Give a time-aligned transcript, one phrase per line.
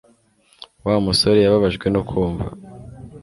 [0.85, 2.47] Wa musore yababajwe no kumva